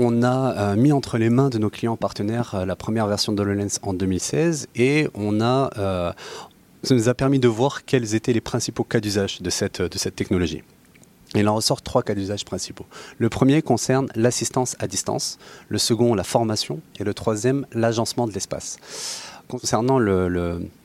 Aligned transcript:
on 0.00 0.22
a 0.22 0.74
mis 0.76 0.92
entre 0.92 1.18
les 1.18 1.30
mains 1.30 1.50
de 1.50 1.58
nos 1.58 1.70
clients 1.70 1.96
partenaires 1.96 2.64
la 2.66 2.74
première 2.74 3.06
version 3.06 3.32
de 3.32 3.68
en 3.82 3.92
2016 3.94 4.68
et 4.74 5.08
on 5.14 5.40
a, 5.40 6.14
ça 6.82 6.94
nous 6.94 7.08
a 7.08 7.14
permis 7.14 7.38
de 7.38 7.48
voir 7.48 7.84
quels 7.84 8.14
étaient 8.14 8.32
les 8.32 8.40
principaux 8.40 8.84
cas 8.84 9.00
d'usage 9.00 9.42
de 9.42 9.50
cette, 9.50 9.82
de 9.82 9.98
cette 9.98 10.16
technologie. 10.16 10.62
Il 11.34 11.48
en 11.48 11.54
ressort 11.54 11.82
trois 11.82 12.02
cas 12.02 12.14
d'usage 12.14 12.44
principaux. 12.44 12.86
Le 13.18 13.28
premier 13.28 13.62
concerne 13.62 14.08
l'assistance 14.16 14.74
à 14.80 14.88
distance, 14.88 15.38
le 15.68 15.78
second 15.78 16.14
la 16.14 16.24
formation 16.24 16.80
et 16.98 17.04
le 17.04 17.14
troisième 17.14 17.66
l'agencement 17.72 18.26
de 18.26 18.32
l'espace. 18.32 18.78
Concernant 19.46 19.98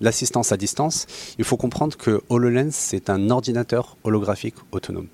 l'assistance 0.00 0.52
à 0.52 0.56
distance, 0.56 1.06
il 1.38 1.44
faut 1.44 1.56
comprendre 1.56 1.96
que 1.96 2.22
HoloLens, 2.28 2.70
c'est 2.70 3.10
un 3.10 3.30
ordinateur 3.30 3.96
holographique 4.04 4.54
autonome. 4.72 5.08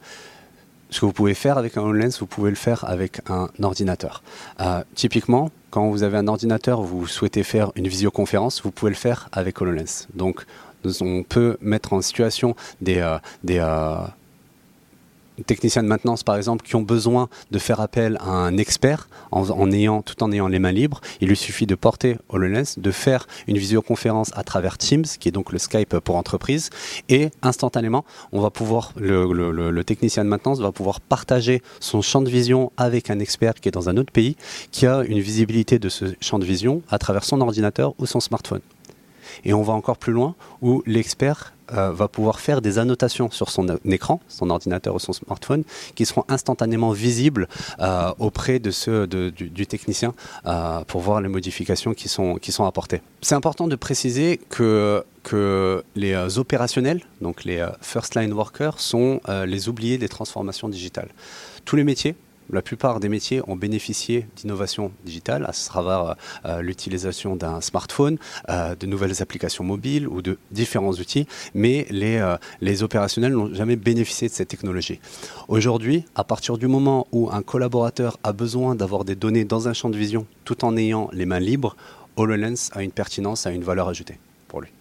Ce 0.90 1.00
que 1.00 1.06
vous 1.06 1.12
pouvez 1.12 1.34
faire 1.34 1.58
avec 1.58 1.76
un 1.76 1.82
HoloLens, 1.82 2.18
vous 2.18 2.26
pouvez 2.26 2.50
le 2.50 2.56
faire 2.56 2.84
avec 2.84 3.20
un 3.28 3.48
ordinateur. 3.62 4.22
Euh, 4.60 4.82
typiquement, 4.94 5.50
quand 5.70 5.90
vous 5.90 6.02
avez 6.02 6.16
un 6.16 6.28
ordinateur, 6.28 6.80
vous 6.80 7.06
souhaitez 7.06 7.42
faire 7.42 7.72
une 7.76 7.88
visioconférence, 7.88 8.62
vous 8.62 8.70
pouvez 8.70 8.90
le 8.90 8.96
faire 8.96 9.28
avec 9.32 9.60
HoloLens. 9.60 10.06
Donc, 10.14 10.44
on 11.00 11.22
peut 11.24 11.58
mettre 11.60 11.92
en 11.92 12.00
situation 12.00 12.54
des, 12.80 12.98
euh, 12.98 13.18
des, 13.44 13.58
euh, 13.58 13.96
techniciens 15.44 15.82
de 15.82 15.88
maintenance, 15.88 16.22
par 16.22 16.36
exemple, 16.36 16.64
qui 16.64 16.76
ont 16.76 16.82
besoin 16.82 17.28
de 17.50 17.58
faire 17.58 17.80
appel 17.80 18.18
à 18.20 18.30
un 18.30 18.56
expert 18.56 19.08
tout 20.04 20.22
en 20.22 20.32
ayant 20.32 20.48
les 20.48 20.58
mains 20.58 20.72
libres, 20.72 21.00
il 21.20 21.28
lui 21.28 21.36
suffit 21.36 21.66
de 21.66 21.74
porter 21.74 22.16
HoloLens, 22.28 22.78
de 22.78 22.90
faire 22.90 23.26
une 23.46 23.58
visioconférence 23.58 24.30
à 24.34 24.42
travers 24.42 24.78
Teams, 24.78 25.04
qui 25.04 25.28
est 25.28 25.32
donc 25.32 25.52
le 25.52 25.58
Skype 25.58 25.98
pour 26.00 26.16
entreprise, 26.16 26.70
et 27.08 27.30
instantanément, 27.42 28.04
le, 28.32 29.82
technicien 29.82 30.24
de 30.24 30.28
maintenance 30.28 30.60
va 30.60 30.72
pouvoir 30.72 31.00
partager 31.00 31.62
son 31.80 32.02
champ 32.02 32.20
de 32.20 32.30
vision 32.30 32.72
avec 32.76 33.10
un 33.10 33.18
expert 33.20 33.54
qui 33.54 33.68
est 33.68 33.72
dans 33.72 33.88
un 33.88 33.96
autre 33.96 34.12
pays, 34.12 34.36
qui 34.70 34.86
a 34.86 35.02
une 35.02 35.20
visibilité 35.20 35.78
de 35.78 35.88
ce 35.88 36.06
champ 36.20 36.38
de 36.38 36.44
vision 36.44 36.82
à 36.90 36.98
travers 36.98 37.24
son 37.24 37.40
ordinateur 37.40 37.94
ou 37.98 38.06
son 38.06 38.20
smartphone. 38.20 38.60
Et 39.44 39.54
on 39.54 39.62
va 39.62 39.72
encore 39.72 39.98
plus 39.98 40.12
loin 40.12 40.34
où 40.62 40.82
l'expert 40.86 41.52
euh, 41.72 41.92
va 41.92 42.08
pouvoir 42.08 42.40
faire 42.40 42.62
des 42.62 42.78
annotations 42.78 43.30
sur 43.30 43.50
son 43.50 43.66
écran, 43.84 44.20
son 44.28 44.48
ordinateur 44.48 44.94
ou 44.94 44.98
son 44.98 45.12
smartphone, 45.12 45.64
qui 45.94 46.06
seront 46.06 46.24
instantanément 46.28 46.92
visibles 46.92 47.46
euh, 47.80 48.12
auprès 48.18 48.58
de 48.58 48.70
ceux 48.70 49.06
du, 49.06 49.66
technicien 49.66 50.14
euh, 50.46 50.82
pour 50.84 51.02
voir 51.02 51.20
les 51.20 51.28
modifications 51.28 51.92
qui 51.92 52.08
sont, 52.08 52.36
qui 52.36 52.52
sont 52.52 52.64
apportées. 52.64 53.02
C'est 53.20 53.34
important 53.34 53.68
de 53.68 53.76
préciser 53.76 54.40
que, 54.48 55.04
que 55.22 55.84
les 55.94 56.38
opérationnels, 56.38 57.02
donc 57.20 57.44
les 57.44 57.66
first 57.82 58.14
line 58.14 58.32
workers, 58.32 58.80
sont 58.80 59.20
les 59.46 59.68
oubliés 59.68 59.98
des 59.98 60.08
transformations 60.08 60.68
digitales. 60.68 61.10
Tous 61.66 61.76
les 61.76 61.84
métiers 61.84 62.14
la 62.50 62.62
plupart 62.62 63.00
des 63.00 63.08
métiers 63.08 63.42
ont 63.46 63.56
bénéficié 63.56 64.26
d'innovation 64.36 64.92
digitale, 65.04 65.44
à 65.46 65.52
travers 65.52 66.16
euh, 66.44 66.60
l'utilisation 66.62 67.36
d'un 67.36 67.60
smartphone, 67.60 68.18
euh, 68.48 68.74
de 68.74 68.86
nouvelles 68.86 69.22
applications 69.22 69.64
mobiles 69.64 70.08
ou 70.08 70.22
de 70.22 70.38
différents 70.50 70.92
outils, 70.92 71.26
mais 71.54 71.86
les, 71.90 72.16
euh, 72.16 72.36
les 72.60 72.82
opérationnels 72.82 73.32
n'ont 73.32 73.52
jamais 73.54 73.76
bénéficié 73.76 74.28
de 74.28 74.32
cette 74.32 74.48
technologie. 74.48 75.00
Aujourd'hui, 75.48 76.04
à 76.14 76.24
partir 76.24 76.58
du 76.58 76.66
moment 76.66 77.06
où 77.12 77.30
un 77.30 77.42
collaborateur 77.42 78.18
a 78.22 78.32
besoin 78.32 78.74
d'avoir 78.74 79.04
des 79.04 79.14
données 79.14 79.44
dans 79.44 79.68
un 79.68 79.72
champ 79.72 79.90
de 79.90 79.96
vision 79.96 80.26
tout 80.44 80.64
en 80.64 80.76
ayant 80.76 81.10
les 81.12 81.26
mains 81.26 81.40
libres, 81.40 81.76
HoloLens 82.16 82.70
a 82.72 82.82
une 82.82 82.92
pertinence, 82.92 83.46
a 83.46 83.50
une 83.50 83.62
valeur 83.62 83.88
ajoutée 83.88 84.18
pour 84.48 84.60
lui. 84.60 84.77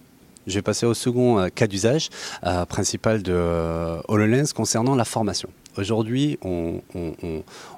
Je 0.48 0.56
vais 0.56 0.62
passer 0.62 0.86
au 0.86 0.94
second 0.94 1.50
cas 1.54 1.68
d'usage 1.68 2.10
principal 2.70 3.22
de 3.22 3.34
HoloLens 4.08 4.54
concernant 4.54 4.96
la 4.96 5.06
formation. 5.06 5.50
Aujourd'hui, 5.78 6.40
on, 6.42 6.82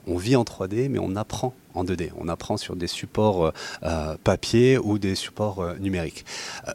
vit 0.07 0.35
en 0.37 0.43
3D, 0.43 0.87
mais 0.89 0.99
on 0.99 1.15
apprend 1.17 1.53
en 1.73 1.83
2D. 1.83 2.11
On 2.17 2.29
apprend 2.29 2.55
sur 2.55 2.75
des 2.77 2.87
supports 2.87 3.47
euh, 3.47 3.51
euh, 3.83 4.15
papier 4.23 4.77
ou 4.77 4.97
des 4.97 5.15
supports 5.15 5.59
euh, 5.59 5.75
numériques. 5.79 6.25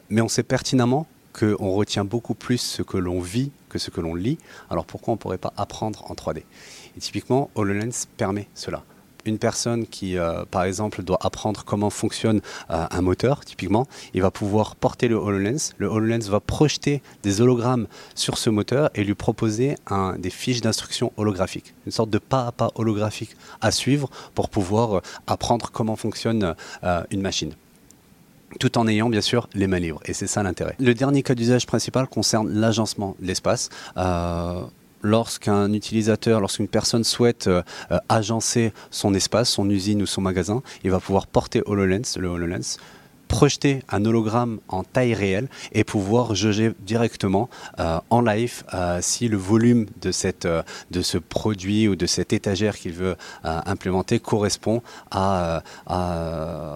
mais 0.09 0.21
on 0.21 0.27
sait 0.27 0.43
pertinemment 0.43 1.07
qu'on 1.33 1.71
retient 1.71 2.05
beaucoup 2.05 2.35
plus 2.35 2.59
ce 2.59 2.81
que 2.81 2.97
l'on 2.97 3.19
vit 3.19 3.51
que 3.69 3.79
ce 3.79 3.89
que 3.89 4.01
l'on 4.01 4.15
lit. 4.15 4.37
Alors 4.69 4.85
pourquoi 4.85 5.13
on 5.13 5.15
ne 5.15 5.19
pourrait 5.19 5.37
pas 5.37 5.53
apprendre 5.57 6.05
en 6.09 6.13
3D 6.13 6.43
Et 6.95 6.99
typiquement, 6.99 7.49
HoloLens 7.55 8.05
permet 8.17 8.47
cela 8.53 8.83
une 9.25 9.37
personne 9.37 9.85
qui, 9.87 10.17
euh, 10.17 10.45
par 10.49 10.63
exemple, 10.63 11.03
doit 11.03 11.19
apprendre 11.21 11.63
comment 11.65 11.89
fonctionne 11.89 12.41
euh, 12.69 12.85
un 12.89 13.01
moteur, 13.01 13.43
typiquement, 13.43 13.87
il 14.13 14.21
va 14.21 14.31
pouvoir 14.31 14.75
porter 14.75 15.07
le 15.07 15.15
HoloLens. 15.15 15.73
Le 15.77 15.87
HoloLens 15.87 16.29
va 16.29 16.39
projeter 16.39 17.01
des 17.23 17.41
hologrammes 17.41 17.87
sur 18.13 18.37
ce 18.37 18.49
moteur 18.49 18.89
et 18.95 19.03
lui 19.03 19.15
proposer 19.15 19.75
des 20.17 20.29
fiches 20.29 20.61
d'instruction 20.61 21.11
holographiques, 21.17 21.73
une 21.85 21.91
sorte 21.91 22.09
de 22.09 22.17
pas 22.17 22.47
à 22.47 22.51
pas 22.51 22.71
holographique 22.75 23.35
à 23.61 23.71
suivre 23.71 24.09
pour 24.33 24.49
pouvoir 24.49 24.97
euh, 24.97 25.01
apprendre 25.27 25.69
comment 25.71 25.95
fonctionne 25.95 26.55
une 27.09 27.21
machine 27.21 27.53
tout 28.59 28.77
en 28.77 28.87
ayant 28.87 29.09
bien 29.09 29.21
sûr 29.21 29.49
les 29.53 29.67
mains 29.67 29.79
libres. 29.79 30.01
Et 30.05 30.13
c'est 30.13 30.27
ça 30.27 30.43
l'intérêt. 30.43 30.75
Le 30.79 30.93
dernier 30.93 31.23
cas 31.23 31.35
d'usage 31.35 31.65
principal 31.65 32.07
concerne 32.07 32.49
l'agencement 32.49 33.15
de 33.19 33.27
l'espace 33.27 33.69
lorsqu'un 35.05 35.71
utilisateur, 35.71 36.41
lorsqu'une 36.41 36.67
personne 36.67 37.03
souhaite 37.03 37.47
euh, 37.47 37.61
euh, 37.91 37.99
agencer 38.09 38.73
son 38.89 39.13
espace, 39.13 39.49
son 39.49 39.69
usine 39.69 40.01
ou 40.01 40.05
son 40.05 40.21
magasin, 40.21 40.63
il 40.83 40.91
va 40.91 40.99
pouvoir 40.99 41.27
porter 41.27 41.61
HoloLens, 41.65 42.17
le 42.17 42.27
HoloLens, 42.27 42.77
projeter 43.27 43.83
un 43.89 44.03
hologramme 44.05 44.59
en 44.67 44.83
taille 44.83 45.13
réelle 45.13 45.47
et 45.73 45.83
pouvoir 45.83 46.35
juger 46.35 46.73
directement 46.79 47.49
euh, 47.79 47.99
en 48.09 48.21
live 48.21 48.63
si 49.01 49.27
le 49.27 49.37
volume 49.37 49.87
de, 50.01 50.11
cette, 50.11 50.47
de 50.91 51.01
ce 51.01 51.17
produit 51.17 51.87
ou 51.87 51.95
de 51.95 52.05
cette 52.05 52.33
étagère 52.33 52.77
qu'il 52.77 52.93
veut 52.93 53.15
implémenter 53.43 54.19
correspond 54.19 54.83
à, 55.09 55.63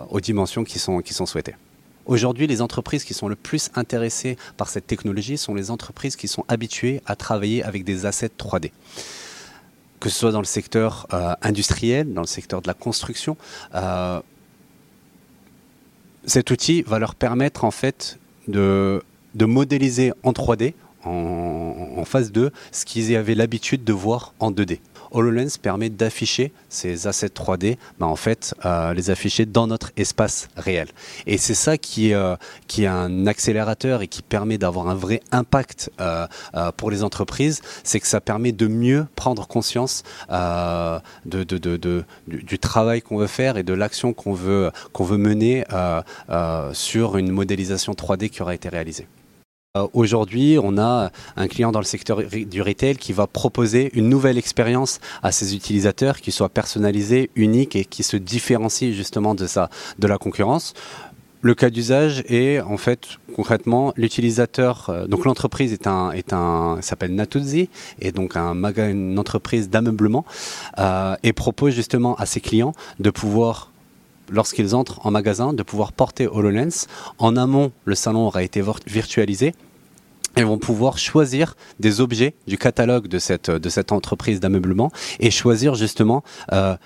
aux 0.09 0.19
dimensions 0.19 0.63
qui 0.63 0.79
sont, 0.79 1.01
qui 1.01 1.13
sont 1.13 1.27
souhaitées. 1.27 1.55
Aujourd'hui, 2.05 2.47
les 2.47 2.61
entreprises 2.61 3.03
qui 3.03 3.13
sont 3.13 3.27
le 3.27 3.35
plus 3.35 3.69
intéressées 3.75 4.37
par 4.57 4.69
cette 4.69 4.87
technologie 4.87 5.37
sont 5.37 5.53
les 5.53 5.69
entreprises 5.69 6.15
qui 6.15 6.27
sont 6.27 6.43
habituées 6.47 7.01
à 7.05 7.15
travailler 7.15 7.63
avec 7.63 7.83
des 7.83 8.05
assets 8.05 8.31
3D 8.37 8.71
que 9.99 10.09
ce 10.09 10.17
soit 10.17 10.31
dans 10.31 10.39
le 10.39 10.45
secteur 10.45 11.07
euh, 11.13 11.33
industriel, 11.41 12.13
dans 12.13 12.21
le 12.21 12.27
secteur 12.27 12.61
de 12.61 12.67
la 12.67 12.73
construction. 12.73 13.37
Euh, 13.75 14.21
cet 16.25 16.51
outil 16.51 16.83
va 16.83 16.99
leur 16.99 17.15
permettre 17.15 17.63
en 17.63 17.71
fait 17.71 18.17
de, 18.47 19.01
modéliser 19.35 20.13
en 20.23 20.31
3D, 20.31 20.73
en, 21.03 21.93
en 21.97 22.05
phase 22.05 22.31
2, 22.31 22.51
ce 22.71 22.85
qu'ils 22.85 23.15
avaient 23.15 23.35
l'habitude 23.35 23.83
de 23.83 23.93
voir 23.93 24.33
en 24.39 24.51
2D. 24.51 24.79
HoloLens 25.11 25.57
permet 25.61 25.89
d'afficher 25.89 26.51
ces 26.69 27.07
assets 27.07 27.27
3D, 27.27 27.77
bah, 27.99 28.07
en 28.07 28.15
fait, 28.15 28.53
euh, 28.65 28.93
les 28.93 29.09
afficher 29.09 29.45
dans 29.45 29.67
notre 29.67 29.91
espace 29.97 30.49
réel. 30.55 30.87
Et 31.25 31.37
c'est 31.37 31.53
ça 31.53 31.77
qui, 31.77 32.13
euh, 32.13 32.35
qui 32.67 32.83
est 32.83 32.87
un 32.87 33.27
accélérateur 33.27 34.01
et 34.01 34.07
qui 34.07 34.21
permet 34.21 34.57
d'avoir 34.57 34.87
un 34.89 34.95
vrai 34.95 35.21
impact 35.31 35.91
euh, 35.99 36.27
pour 36.77 36.91
les 36.91 37.03
entreprises, 37.03 37.61
c'est 37.83 37.99
que 37.99 38.07
ça 38.07 38.21
permet 38.21 38.51
de 38.51 38.67
mieux 38.67 39.05
prendre 39.15 39.47
conscience 39.47 40.03
de, 40.29 41.43
du, 41.43 41.79
du, 42.27 42.59
travail 42.59 43.01
qu'on 43.01 43.17
veut 43.17 43.27
faire 43.27 43.57
et 43.57 43.63
de 43.63 43.73
l'action 43.73 44.13
qu'on 44.13 44.33
veut, 44.33 44.71
qu'on 44.93 45.03
veut 45.03 45.17
mener 45.17 45.63
sur 46.73 47.17
une 47.17 47.31
modélisation 47.31 47.93
3D 47.93 48.29
qui 48.29 48.41
aura 48.41 48.53
été 48.53 48.69
réalisée. 48.69 49.07
Euh, 49.77 49.85
aujourd'hui, 49.93 50.57
on 50.59 50.79
a 50.79 51.11
un 51.35 51.47
client 51.47 51.71
dans 51.71 51.77
le 51.77 51.85
secteur 51.85 52.23
du 52.23 52.59
retail 52.63 52.97
qui 52.97 53.13
va 53.13 53.27
proposer 53.27 53.91
une 53.93 54.09
nouvelle 54.09 54.39
expérience 54.39 54.99
à 55.21 55.31
ses 55.31 55.55
utilisateurs 55.55 56.21
qui 56.21 56.31
soit 56.31 56.49
personnalisée, 56.49 57.29
unique 57.35 57.75
et 57.75 57.85
qui 57.85 58.01
se 58.01 58.17
différencie 58.17 58.95
justement 58.95 59.35
de, 59.35 59.45
de 59.45 60.07
la 60.07 60.17
concurrence. 60.17 60.73
Le 61.43 61.53
cas 61.53 61.69
d'usage 61.69 62.23
est 62.27 62.59
en 62.61 62.77
fait 62.77 63.19
concrètement 63.35 63.93
l'utilisateur. 63.95 64.89
Euh, 64.89 65.05
donc 65.05 65.23
l'entreprise 65.25 65.71
est 65.71 65.85
un 65.85 66.13
est 66.13 66.33
un 66.33 66.79
s'appelle 66.81 67.13
Natuzzi 67.13 67.69
et 67.99 68.11
donc 68.11 68.37
un 68.37 68.55
une 68.89 69.19
entreprise 69.19 69.69
d'ameublement 69.69 70.25
euh, 70.79 71.15
et 71.21 71.31
propose 71.31 71.75
justement 71.75 72.15
à 72.15 72.25
ses 72.25 72.41
clients 72.41 72.73
de 72.99 73.11
pouvoir 73.11 73.69
lorsqu'ils 74.31 74.75
entrent 74.75 75.05
en 75.05 75.11
magasin, 75.11 75.53
de 75.53 75.63
pouvoir 75.63 75.91
porter 75.91 76.27
HoloLens. 76.27 76.87
En 77.17 77.35
amont, 77.35 77.71
le 77.85 77.95
salon 77.95 78.27
aura 78.27 78.43
été 78.43 78.63
virtualisé 78.87 79.53
et 80.39 80.43
vont 80.43 80.57
pouvoir 80.57 80.97
choisir 80.97 81.55
des 81.79 82.01
objets 82.01 82.33
du 82.47 82.57
catalogue 82.57 83.07
de 83.07 83.19
cette, 83.19 83.51
de 83.51 83.69
cette 83.69 83.91
entreprise 83.91 84.39
d'ameublement 84.39 84.91
et 85.19 85.31
choisir 85.31 85.75
justement 85.75 86.23
euh, 86.53 86.77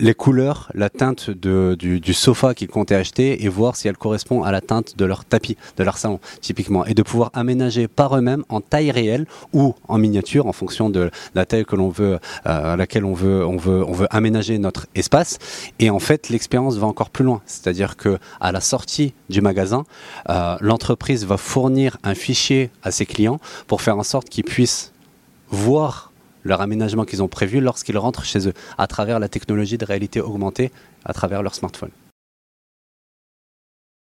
les 0.00 0.14
couleurs, 0.14 0.70
la 0.74 0.88
teinte 0.88 1.30
du, 1.30 2.00
du, 2.00 2.14
sofa 2.14 2.54
qu'ils 2.54 2.68
comptaient 2.68 2.94
acheter 2.94 3.44
et 3.44 3.48
voir 3.48 3.76
si 3.76 3.86
elle 3.86 3.96
correspond 3.96 4.42
à 4.42 4.50
la 4.50 4.60
teinte 4.60 4.96
de 4.96 5.04
leur 5.04 5.24
tapis, 5.24 5.56
de 5.76 5.84
leur 5.84 5.98
salon, 5.98 6.20
typiquement. 6.40 6.84
Et 6.86 6.94
de 6.94 7.02
pouvoir 7.02 7.30
aménager 7.34 7.86
par 7.86 8.16
eux-mêmes 8.16 8.44
en 8.48 8.60
taille 8.60 8.90
réelle 8.90 9.26
ou 9.52 9.74
en 9.88 9.98
miniature 9.98 10.46
en 10.46 10.52
fonction 10.52 10.90
de 10.90 11.10
la 11.34 11.44
taille 11.44 11.64
que 11.64 11.76
l'on 11.76 11.90
veut, 11.90 12.18
euh, 12.46 12.72
à 12.72 12.76
laquelle 12.76 13.04
on 13.04 13.14
veut, 13.14 13.44
on 13.46 13.56
veut, 13.56 13.84
on 13.84 13.92
veut 13.92 14.08
aménager 14.10 14.58
notre 14.58 14.86
espace. 14.94 15.38
Et 15.78 15.90
en 15.90 15.98
fait, 15.98 16.30
l'expérience 16.30 16.76
va 16.78 16.86
encore 16.86 17.10
plus 17.10 17.24
loin. 17.24 17.42
C'est-à-dire 17.46 17.96
que 17.96 18.18
à 18.40 18.52
la 18.52 18.60
sortie 18.60 19.12
du 19.28 19.42
magasin, 19.42 19.84
euh, 20.30 20.56
l'entreprise 20.60 21.26
va 21.26 21.36
fournir 21.36 21.98
un 22.02 22.14
fichier 22.14 22.70
à 22.82 22.90
ses 22.90 23.04
clients 23.06 23.38
pour 23.66 23.82
faire 23.82 23.98
en 23.98 24.02
sorte 24.02 24.28
qu'ils 24.30 24.44
puissent 24.44 24.92
voir 25.50 26.09
leur 26.44 26.60
aménagement 26.60 27.04
qu'ils 27.04 27.22
ont 27.22 27.28
prévu 27.28 27.60
lorsqu'ils 27.60 27.98
rentrent 27.98 28.24
chez 28.24 28.48
eux, 28.48 28.54
à 28.78 28.86
travers 28.86 29.18
la 29.18 29.28
technologie 29.28 29.78
de 29.78 29.84
réalité 29.84 30.20
augmentée, 30.20 30.70
à 31.04 31.12
travers 31.12 31.42
leur 31.42 31.54
smartphone. 31.54 31.90